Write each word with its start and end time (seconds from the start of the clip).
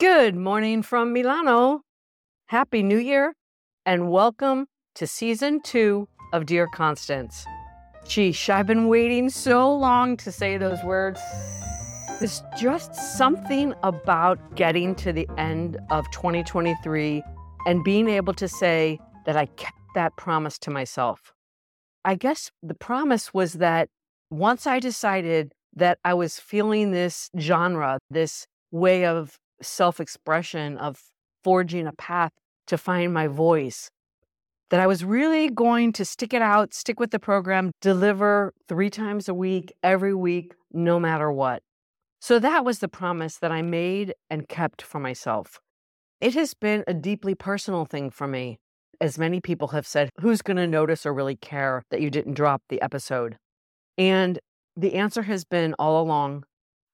Good 0.00 0.34
morning 0.34 0.82
from 0.82 1.12
Milano. 1.12 1.82
Happy 2.46 2.82
New 2.82 2.96
Year 2.96 3.34
and 3.84 4.10
welcome 4.10 4.66
to 4.94 5.06
season 5.06 5.60
two 5.60 6.08
of 6.32 6.46
Dear 6.46 6.66
Constance. 6.68 7.44
Sheesh, 8.06 8.48
I've 8.48 8.66
been 8.66 8.88
waiting 8.88 9.28
so 9.28 9.70
long 9.70 10.16
to 10.16 10.32
say 10.32 10.56
those 10.56 10.82
words. 10.82 11.20
There's 12.18 12.42
just 12.58 12.94
something 12.94 13.74
about 13.82 14.56
getting 14.56 14.94
to 14.94 15.12
the 15.12 15.28
end 15.36 15.76
of 15.90 16.10
2023 16.12 17.22
and 17.66 17.84
being 17.84 18.08
able 18.08 18.32
to 18.32 18.48
say 18.48 18.98
that 19.26 19.36
I 19.36 19.44
kept 19.44 19.76
that 19.94 20.16
promise 20.16 20.58
to 20.60 20.70
myself. 20.70 21.34
I 22.06 22.14
guess 22.14 22.50
the 22.62 22.72
promise 22.72 23.34
was 23.34 23.52
that 23.54 23.90
once 24.30 24.66
I 24.66 24.80
decided 24.80 25.52
that 25.76 25.98
I 26.06 26.14
was 26.14 26.38
feeling 26.38 26.90
this 26.90 27.28
genre, 27.38 27.98
this 28.08 28.46
way 28.70 29.04
of 29.04 29.38
self 29.62 30.00
expression, 30.00 30.76
of 30.78 31.00
forging 31.42 31.86
a 31.86 31.92
path 31.92 32.32
to 32.66 32.78
find 32.78 33.12
my 33.12 33.26
voice, 33.26 33.90
that 34.70 34.80
I 34.80 34.86
was 34.86 35.04
really 35.04 35.48
going 35.48 35.92
to 35.94 36.04
stick 36.04 36.32
it 36.32 36.42
out, 36.42 36.72
stick 36.74 37.00
with 37.00 37.10
the 37.10 37.18
program, 37.18 37.72
deliver 37.80 38.54
three 38.68 38.90
times 38.90 39.28
a 39.28 39.34
week, 39.34 39.72
every 39.82 40.14
week, 40.14 40.54
no 40.72 41.00
matter 41.00 41.30
what. 41.30 41.62
So 42.20 42.38
that 42.38 42.64
was 42.64 42.78
the 42.78 42.88
promise 42.88 43.38
that 43.38 43.50
I 43.50 43.62
made 43.62 44.14
and 44.28 44.48
kept 44.48 44.82
for 44.82 45.00
myself. 45.00 45.58
It 46.20 46.34
has 46.34 46.54
been 46.54 46.84
a 46.86 46.94
deeply 46.94 47.34
personal 47.34 47.86
thing 47.86 48.10
for 48.10 48.26
me. 48.26 48.58
As 49.00 49.18
many 49.18 49.40
people 49.40 49.68
have 49.68 49.86
said, 49.86 50.10
who's 50.20 50.42
going 50.42 50.58
to 50.58 50.66
notice 50.66 51.06
or 51.06 51.14
really 51.14 51.36
care 51.36 51.82
that 51.90 52.02
you 52.02 52.10
didn't 52.10 52.34
drop 52.34 52.62
the 52.68 52.82
episode? 52.82 53.38
And 53.96 54.38
the 54.76 54.94
answer 54.94 55.22
has 55.22 55.44
been 55.44 55.74
all 55.78 56.02
along 56.02 56.44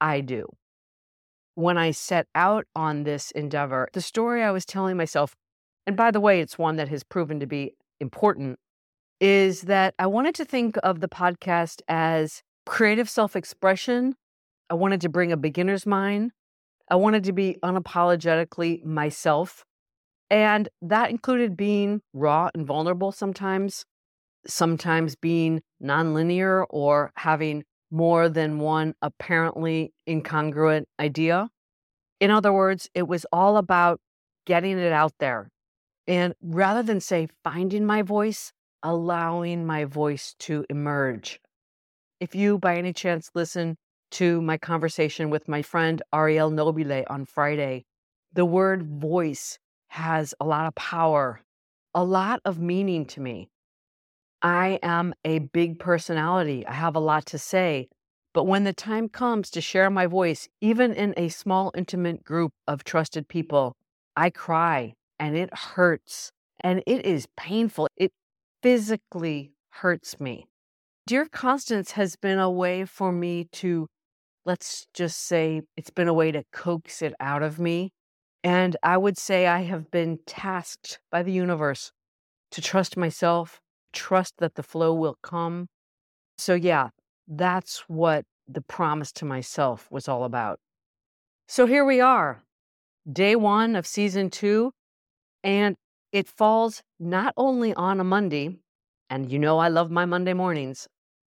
I 0.00 0.22
do 0.22 0.46
when 1.60 1.78
I 1.78 1.90
set 1.90 2.26
out 2.34 2.66
on 2.74 3.04
this 3.04 3.30
endeavor, 3.32 3.88
the 3.92 4.00
story 4.00 4.42
I 4.42 4.50
was 4.50 4.64
telling 4.64 4.96
myself, 4.96 5.34
and 5.86 5.96
by 5.96 6.10
the 6.10 6.20
way, 6.20 6.40
it's 6.40 6.58
one 6.58 6.76
that 6.76 6.88
has 6.88 7.02
proven 7.02 7.40
to 7.40 7.46
be 7.46 7.74
important, 8.00 8.58
is 9.20 9.62
that 9.62 9.94
I 9.98 10.06
wanted 10.06 10.34
to 10.36 10.44
think 10.44 10.76
of 10.82 11.00
the 11.00 11.08
podcast 11.08 11.82
as 11.88 12.42
creative 12.66 13.08
self 13.08 13.36
expression. 13.36 14.14
I 14.70 14.74
wanted 14.74 15.00
to 15.02 15.08
bring 15.08 15.32
a 15.32 15.36
beginner's 15.36 15.86
mind. 15.86 16.32
I 16.90 16.96
wanted 16.96 17.24
to 17.24 17.32
be 17.32 17.56
unapologetically 17.62 18.84
myself. 18.84 19.64
And 20.30 20.68
that 20.82 21.10
included 21.10 21.56
being 21.56 22.02
raw 22.12 22.50
and 22.54 22.66
vulnerable 22.66 23.12
sometimes, 23.12 23.84
sometimes 24.46 25.16
being 25.16 25.62
nonlinear 25.82 26.66
or 26.70 27.12
having 27.16 27.64
more 27.90 28.28
than 28.28 28.58
one 28.58 28.94
apparently 29.02 29.92
incongruent 30.08 30.84
idea. 30.98 31.48
In 32.20 32.30
other 32.30 32.52
words, 32.52 32.88
it 32.94 33.08
was 33.08 33.26
all 33.32 33.56
about 33.56 34.00
getting 34.46 34.78
it 34.78 34.92
out 34.92 35.12
there. 35.18 35.50
And 36.06 36.34
rather 36.42 36.82
than 36.82 37.00
say 37.00 37.28
finding 37.44 37.86
my 37.86 38.02
voice, 38.02 38.52
allowing 38.82 39.66
my 39.66 39.84
voice 39.84 40.34
to 40.40 40.64
emerge. 40.70 41.40
If 42.18 42.34
you, 42.34 42.58
by 42.58 42.76
any 42.76 42.92
chance, 42.92 43.30
listen 43.34 43.76
to 44.12 44.42
my 44.42 44.58
conversation 44.58 45.30
with 45.30 45.48
my 45.48 45.62
friend 45.62 46.02
Ariel 46.12 46.50
Nobile 46.50 47.04
on 47.08 47.24
Friday, 47.26 47.84
the 48.32 48.44
word 48.44 48.82
voice 49.00 49.58
has 49.88 50.34
a 50.40 50.44
lot 50.44 50.66
of 50.66 50.74
power, 50.74 51.42
a 51.94 52.04
lot 52.04 52.40
of 52.44 52.58
meaning 52.58 53.04
to 53.06 53.20
me. 53.20 53.48
I 54.42 54.78
am 54.82 55.14
a 55.24 55.40
big 55.40 55.78
personality. 55.78 56.66
I 56.66 56.72
have 56.72 56.96
a 56.96 57.00
lot 57.00 57.26
to 57.26 57.38
say. 57.38 57.88
But 58.32 58.44
when 58.44 58.64
the 58.64 58.72
time 58.72 59.08
comes 59.08 59.50
to 59.50 59.60
share 59.60 59.90
my 59.90 60.06
voice, 60.06 60.48
even 60.60 60.92
in 60.92 61.14
a 61.16 61.28
small, 61.28 61.72
intimate 61.74 62.24
group 62.24 62.52
of 62.66 62.84
trusted 62.84 63.28
people, 63.28 63.76
I 64.16 64.30
cry 64.30 64.94
and 65.18 65.36
it 65.36 65.52
hurts 65.52 66.30
and 66.60 66.82
it 66.86 67.04
is 67.04 67.26
painful. 67.36 67.88
It 67.96 68.12
physically 68.62 69.52
hurts 69.70 70.20
me. 70.20 70.46
Dear 71.06 71.26
Constance 71.26 71.92
has 71.92 72.16
been 72.16 72.38
a 72.38 72.50
way 72.50 72.84
for 72.84 73.10
me 73.10 73.44
to, 73.52 73.88
let's 74.44 74.86
just 74.94 75.18
say, 75.18 75.62
it's 75.76 75.90
been 75.90 76.08
a 76.08 76.14
way 76.14 76.30
to 76.30 76.44
coax 76.52 77.02
it 77.02 77.14
out 77.18 77.42
of 77.42 77.58
me. 77.58 77.90
And 78.44 78.76
I 78.82 78.96
would 78.96 79.18
say 79.18 79.46
I 79.46 79.62
have 79.62 79.90
been 79.90 80.18
tasked 80.24 81.00
by 81.10 81.22
the 81.22 81.32
universe 81.32 81.92
to 82.52 82.62
trust 82.62 82.96
myself, 82.96 83.60
trust 83.92 84.34
that 84.38 84.54
the 84.54 84.62
flow 84.62 84.94
will 84.94 85.16
come. 85.22 85.68
So, 86.38 86.54
yeah, 86.54 86.88
that's 87.28 87.84
what 87.88 88.24
the 88.48 88.60
promise 88.60 89.12
to 89.12 89.24
myself 89.24 89.86
was 89.90 90.08
all 90.08 90.24
about. 90.24 90.58
So 91.46 91.66
here 91.66 91.84
we 91.84 92.00
are, 92.00 92.42
day 93.10 93.36
one 93.36 93.76
of 93.76 93.86
season 93.86 94.30
two, 94.30 94.72
and 95.42 95.76
it 96.12 96.28
falls 96.28 96.82
not 96.98 97.34
only 97.36 97.74
on 97.74 98.00
a 98.00 98.04
Monday, 98.04 98.58
and 99.08 99.30
you 99.30 99.38
know 99.38 99.58
I 99.58 99.68
love 99.68 99.90
my 99.90 100.04
Monday 100.04 100.32
mornings, 100.32 100.86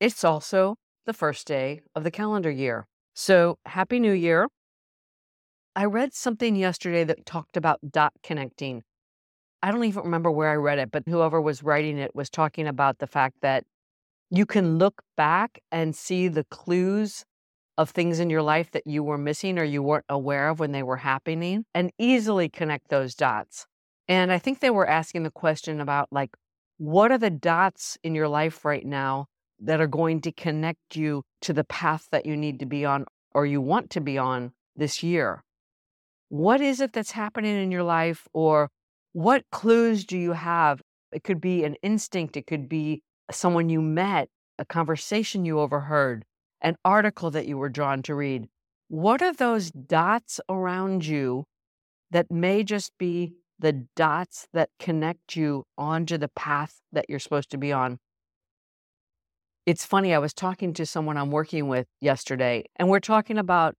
it's 0.00 0.24
also 0.24 0.76
the 1.06 1.12
first 1.12 1.46
day 1.46 1.80
of 1.94 2.04
the 2.04 2.10
calendar 2.10 2.50
year. 2.50 2.86
So 3.14 3.58
Happy 3.66 4.00
New 4.00 4.12
Year. 4.12 4.48
I 5.76 5.86
read 5.86 6.14
something 6.14 6.54
yesterday 6.54 7.04
that 7.04 7.26
talked 7.26 7.56
about 7.56 7.80
dot 7.90 8.12
connecting. 8.22 8.82
I 9.64 9.70
don't 9.70 9.84
even 9.84 10.02
remember 10.02 10.30
where 10.30 10.50
I 10.50 10.56
read 10.56 10.78
it, 10.78 10.90
but 10.90 11.04
whoever 11.06 11.40
was 11.40 11.62
writing 11.62 11.96
it 11.96 12.14
was 12.14 12.28
talking 12.28 12.66
about 12.66 12.98
the 12.98 13.06
fact 13.06 13.36
that 13.40 13.64
you 14.28 14.44
can 14.44 14.76
look 14.76 15.00
back 15.16 15.58
and 15.72 15.96
see 15.96 16.28
the 16.28 16.44
clues 16.44 17.24
of 17.78 17.88
things 17.88 18.20
in 18.20 18.28
your 18.28 18.42
life 18.42 18.72
that 18.72 18.86
you 18.86 19.02
were 19.02 19.16
missing 19.16 19.58
or 19.58 19.64
you 19.64 19.82
weren't 19.82 20.04
aware 20.10 20.50
of 20.50 20.60
when 20.60 20.72
they 20.72 20.82
were 20.82 20.98
happening 20.98 21.64
and 21.74 21.90
easily 21.98 22.50
connect 22.50 22.90
those 22.90 23.14
dots. 23.14 23.64
And 24.06 24.30
I 24.30 24.38
think 24.38 24.60
they 24.60 24.68
were 24.68 24.86
asking 24.86 25.22
the 25.22 25.30
question 25.30 25.80
about 25.80 26.08
like, 26.10 26.36
what 26.76 27.10
are 27.10 27.16
the 27.16 27.30
dots 27.30 27.96
in 28.02 28.14
your 28.14 28.28
life 28.28 28.66
right 28.66 28.84
now 28.84 29.28
that 29.60 29.80
are 29.80 29.86
going 29.86 30.20
to 30.20 30.32
connect 30.32 30.94
you 30.94 31.22
to 31.40 31.54
the 31.54 31.64
path 31.64 32.06
that 32.12 32.26
you 32.26 32.36
need 32.36 32.60
to 32.60 32.66
be 32.66 32.84
on 32.84 33.06
or 33.32 33.46
you 33.46 33.62
want 33.62 33.88
to 33.92 34.02
be 34.02 34.18
on 34.18 34.52
this 34.76 35.02
year? 35.02 35.42
What 36.28 36.60
is 36.60 36.82
it 36.82 36.92
that's 36.92 37.12
happening 37.12 37.56
in 37.56 37.70
your 37.70 37.82
life 37.82 38.28
or 38.34 38.68
what 39.14 39.44
clues 39.52 40.04
do 40.04 40.18
you 40.18 40.32
have? 40.32 40.82
It 41.12 41.22
could 41.22 41.40
be 41.40 41.62
an 41.62 41.76
instinct, 41.82 42.36
it 42.36 42.48
could 42.48 42.68
be 42.68 43.02
someone 43.30 43.68
you 43.68 43.80
met, 43.80 44.28
a 44.58 44.64
conversation 44.64 45.44
you 45.44 45.60
overheard, 45.60 46.24
an 46.60 46.76
article 46.84 47.30
that 47.30 47.46
you 47.46 47.56
were 47.56 47.68
drawn 47.68 48.02
to 48.02 48.14
read. 48.14 48.48
What 48.88 49.22
are 49.22 49.32
those 49.32 49.70
dots 49.70 50.40
around 50.48 51.06
you 51.06 51.44
that 52.10 52.28
may 52.30 52.64
just 52.64 52.90
be 52.98 53.34
the 53.56 53.86
dots 53.94 54.48
that 54.52 54.70
connect 54.80 55.36
you 55.36 55.64
onto 55.78 56.18
the 56.18 56.28
path 56.28 56.80
that 56.92 57.06
you're 57.08 57.20
supposed 57.20 57.50
to 57.50 57.58
be 57.58 57.72
on? 57.72 57.98
It's 59.64 59.86
funny, 59.86 60.12
I 60.12 60.18
was 60.18 60.34
talking 60.34 60.74
to 60.74 60.84
someone 60.84 61.16
I'm 61.16 61.30
working 61.30 61.68
with 61.68 61.86
yesterday, 62.00 62.64
and 62.76 62.88
we're 62.88 62.98
talking 62.98 63.38
about 63.38 63.76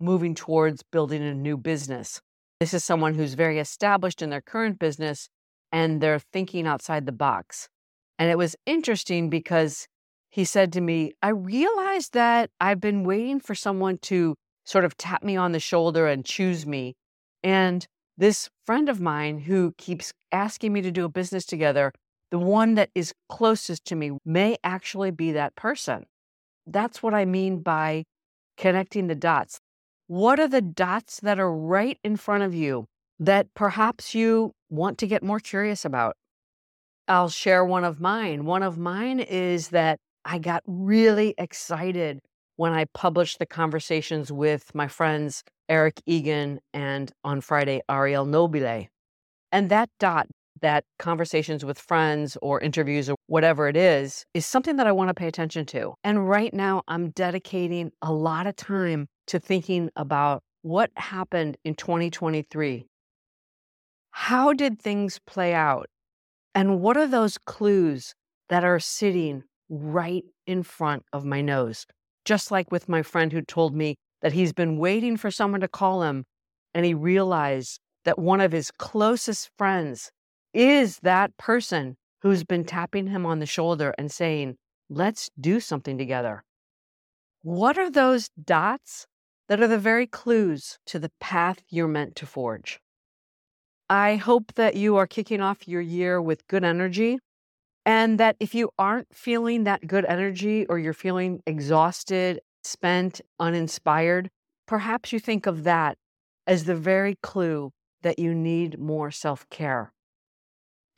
moving 0.00 0.34
towards 0.34 0.82
building 0.82 1.22
a 1.22 1.34
new 1.34 1.58
business. 1.58 2.22
This 2.60 2.74
is 2.74 2.84
someone 2.84 3.14
who's 3.14 3.34
very 3.34 3.60
established 3.60 4.20
in 4.20 4.30
their 4.30 4.40
current 4.40 4.80
business 4.80 5.28
and 5.70 6.00
they're 6.00 6.18
thinking 6.18 6.66
outside 6.66 7.06
the 7.06 7.12
box. 7.12 7.68
And 8.18 8.30
it 8.30 8.38
was 8.38 8.56
interesting 8.66 9.30
because 9.30 9.86
he 10.28 10.44
said 10.44 10.72
to 10.72 10.80
me, 10.80 11.12
I 11.22 11.28
realized 11.28 12.14
that 12.14 12.50
I've 12.60 12.80
been 12.80 13.04
waiting 13.04 13.38
for 13.38 13.54
someone 13.54 13.98
to 13.98 14.34
sort 14.64 14.84
of 14.84 14.96
tap 14.96 15.22
me 15.22 15.36
on 15.36 15.52
the 15.52 15.60
shoulder 15.60 16.08
and 16.08 16.24
choose 16.24 16.66
me. 16.66 16.96
And 17.44 17.86
this 18.16 18.50
friend 18.66 18.88
of 18.88 19.00
mine 19.00 19.38
who 19.38 19.72
keeps 19.78 20.12
asking 20.32 20.72
me 20.72 20.82
to 20.82 20.90
do 20.90 21.04
a 21.04 21.08
business 21.08 21.46
together, 21.46 21.92
the 22.30 22.38
one 22.38 22.74
that 22.74 22.90
is 22.94 23.14
closest 23.28 23.84
to 23.86 23.94
me 23.94 24.18
may 24.24 24.56
actually 24.64 25.12
be 25.12 25.30
that 25.32 25.54
person. 25.54 26.06
That's 26.66 27.02
what 27.04 27.14
I 27.14 27.24
mean 27.24 27.60
by 27.60 28.04
connecting 28.56 29.06
the 29.06 29.14
dots. 29.14 29.60
What 30.08 30.40
are 30.40 30.48
the 30.48 30.62
dots 30.62 31.20
that 31.20 31.38
are 31.38 31.52
right 31.52 31.98
in 32.02 32.16
front 32.16 32.42
of 32.42 32.54
you 32.54 32.86
that 33.20 33.52
perhaps 33.52 34.14
you 34.14 34.52
want 34.70 34.96
to 34.98 35.06
get 35.06 35.22
more 35.22 35.38
curious 35.38 35.84
about? 35.84 36.16
I'll 37.08 37.28
share 37.28 37.62
one 37.62 37.84
of 37.84 38.00
mine. 38.00 38.46
One 38.46 38.62
of 38.62 38.78
mine 38.78 39.20
is 39.20 39.68
that 39.68 39.98
I 40.24 40.38
got 40.38 40.62
really 40.66 41.34
excited 41.36 42.20
when 42.56 42.72
I 42.72 42.86
published 42.94 43.38
the 43.38 43.44
conversations 43.44 44.32
with 44.32 44.74
my 44.74 44.88
friends 44.88 45.44
Eric 45.68 46.00
Egan 46.06 46.60
and 46.72 47.12
on 47.22 47.42
Friday 47.42 47.82
Ariel 47.90 48.24
Nobile. 48.24 48.86
And 49.52 49.68
that 49.68 49.90
dot, 50.00 50.26
that 50.62 50.84
conversations 50.98 51.66
with 51.66 51.78
friends 51.78 52.38
or 52.40 52.62
interviews 52.62 53.10
or 53.10 53.16
whatever 53.26 53.68
it 53.68 53.76
is, 53.76 54.24
is 54.32 54.46
something 54.46 54.76
that 54.76 54.86
I 54.86 54.92
want 54.92 55.08
to 55.08 55.14
pay 55.14 55.28
attention 55.28 55.66
to. 55.66 55.92
And 56.02 56.26
right 56.26 56.54
now, 56.54 56.80
I'm 56.88 57.10
dedicating 57.10 57.92
a 58.00 58.10
lot 58.10 58.46
of 58.46 58.56
time 58.56 59.06
to 59.28 59.38
thinking 59.38 59.90
about 59.96 60.42
what 60.62 60.90
happened 60.96 61.56
in 61.64 61.74
2023. 61.74 62.86
How 64.10 64.52
did 64.52 64.80
things 64.80 65.20
play 65.26 65.54
out? 65.54 65.86
And 66.54 66.80
what 66.80 66.96
are 66.96 67.06
those 67.06 67.38
clues 67.38 68.14
that 68.48 68.64
are 68.64 68.80
sitting 68.80 69.44
right 69.68 70.24
in 70.46 70.62
front 70.62 71.04
of 71.12 71.24
my 71.24 71.40
nose? 71.40 71.86
Just 72.24 72.50
like 72.50 72.72
with 72.72 72.88
my 72.88 73.02
friend 73.02 73.32
who 73.32 73.42
told 73.42 73.74
me 73.74 73.96
that 74.22 74.32
he's 74.32 74.52
been 74.52 74.78
waiting 74.78 75.16
for 75.16 75.30
someone 75.30 75.60
to 75.60 75.68
call 75.68 76.02
him 76.02 76.24
and 76.74 76.84
he 76.84 76.94
realized 76.94 77.78
that 78.04 78.18
one 78.18 78.40
of 78.40 78.52
his 78.52 78.70
closest 78.70 79.50
friends 79.56 80.10
is 80.52 80.98
that 81.02 81.36
person 81.36 81.96
who's 82.22 82.44
been 82.44 82.64
tapping 82.64 83.06
him 83.06 83.24
on 83.24 83.38
the 83.38 83.46
shoulder 83.46 83.94
and 83.98 84.10
saying, 84.10 84.56
Let's 84.90 85.28
do 85.38 85.60
something 85.60 85.98
together. 85.98 86.44
What 87.42 87.76
are 87.78 87.90
those 87.90 88.30
dots 88.42 89.06
that 89.48 89.60
are 89.60 89.68
the 89.68 89.78
very 89.78 90.06
clues 90.06 90.78
to 90.86 90.98
the 90.98 91.10
path 91.20 91.58
you're 91.68 91.88
meant 91.88 92.16
to 92.16 92.26
forge? 92.26 92.80
I 93.90 94.16
hope 94.16 94.54
that 94.54 94.76
you 94.76 94.96
are 94.96 95.06
kicking 95.06 95.40
off 95.40 95.66
your 95.66 95.80
year 95.80 96.20
with 96.20 96.46
good 96.46 96.64
energy 96.64 97.18
and 97.86 98.20
that 98.20 98.36
if 98.38 98.54
you 98.54 98.70
aren't 98.78 99.14
feeling 99.14 99.64
that 99.64 99.86
good 99.86 100.04
energy 100.04 100.66
or 100.66 100.78
you're 100.78 100.92
feeling 100.92 101.40
exhausted, 101.46 102.40
spent, 102.62 103.22
uninspired, 103.40 104.28
perhaps 104.66 105.10
you 105.10 105.18
think 105.18 105.46
of 105.46 105.64
that 105.64 105.96
as 106.46 106.64
the 106.64 106.74
very 106.74 107.16
clue 107.22 107.72
that 108.02 108.18
you 108.18 108.34
need 108.34 108.78
more 108.78 109.10
self 109.10 109.48
care. 109.48 109.92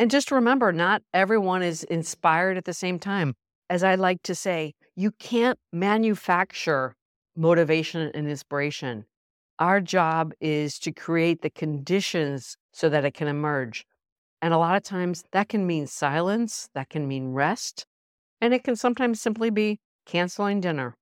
And 0.00 0.10
just 0.10 0.32
remember, 0.32 0.72
not 0.72 1.02
everyone 1.14 1.62
is 1.62 1.84
inspired 1.84 2.56
at 2.56 2.64
the 2.64 2.74
same 2.74 2.98
time. 2.98 3.34
As 3.68 3.84
I 3.84 3.94
like 3.94 4.22
to 4.24 4.34
say, 4.34 4.72
you 4.96 5.12
can't 5.12 5.58
manufacture 5.72 6.96
motivation 7.40 8.10
and 8.12 8.28
inspiration. 8.28 9.06
Our 9.58 9.80
job 9.80 10.32
is 10.40 10.78
to 10.80 10.92
create 10.92 11.40
the 11.40 11.50
conditions 11.50 12.56
so 12.72 12.88
that 12.90 13.04
it 13.04 13.14
can 13.14 13.28
emerge. 13.28 13.86
And 14.42 14.52
a 14.52 14.58
lot 14.58 14.76
of 14.76 14.82
times 14.82 15.24
that 15.32 15.48
can 15.48 15.66
mean 15.66 15.86
silence, 15.86 16.68
that 16.74 16.90
can 16.90 17.08
mean 17.08 17.32
rest, 17.32 17.86
and 18.40 18.52
it 18.52 18.62
can 18.62 18.76
sometimes 18.76 19.20
simply 19.20 19.50
be 19.50 19.80
canceling 20.06 20.60
dinner. 20.60 20.96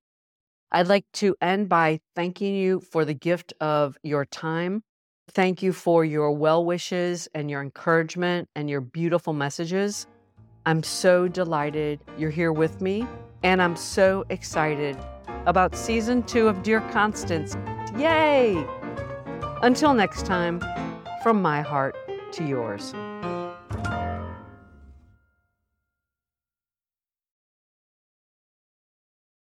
I'd 0.71 0.87
like 0.87 1.07
to 1.15 1.35
end 1.41 1.69
by 1.69 2.01
thanking 2.15 2.55
you 2.55 2.81
for 2.81 3.05
the 3.05 3.15
gift 3.15 3.53
of 3.61 3.97
your 4.03 4.25
time. 4.25 4.83
Thank 5.31 5.63
you 5.63 5.73
for 5.73 6.05
your 6.05 6.33
well 6.33 6.65
wishes 6.65 7.29
and 7.35 7.51
your 7.51 7.63
encouragement 7.63 8.49
and 8.55 8.71
your 8.71 8.81
beautiful 8.81 9.33
messages. 9.33 10.07
I'm 10.67 10.83
so 10.83 11.27
delighted 11.27 12.01
you're 12.17 12.31
here 12.31 12.53
with 12.53 12.81
me, 12.81 13.07
and 13.43 13.61
I'm 13.61 13.77
so 13.77 14.25
excited 14.29 14.97
about 15.47 15.75
season 15.75 16.23
two 16.23 16.49
of 16.49 16.63
Dear 16.63 16.81
Constance. 16.93 17.57
Yay! 17.97 18.65
Until 19.63 19.95
next 19.95 20.27
time, 20.27 20.63
from 21.23 21.43
my 21.43 21.63
heart 21.63 21.97
to 22.33 22.45
yours. 22.45 22.95